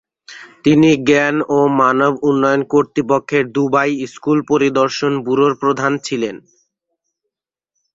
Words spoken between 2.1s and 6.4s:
উন্নয়ন কর্তৃপক্ষের Dubai school পরিদর্শন ব্যুরোর প্রধান ছিলেন।